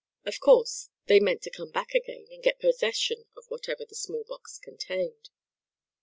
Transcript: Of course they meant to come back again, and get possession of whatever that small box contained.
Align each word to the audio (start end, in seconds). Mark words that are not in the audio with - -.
Of 0.25 0.39
course 0.39 0.89
they 1.05 1.19
meant 1.19 1.43
to 1.43 1.51
come 1.51 1.69
back 1.69 1.93
again, 1.93 2.25
and 2.31 2.41
get 2.41 2.59
possession 2.59 3.25
of 3.37 3.45
whatever 3.49 3.85
that 3.85 3.93
small 3.95 4.23
box 4.23 4.57
contained. 4.57 5.29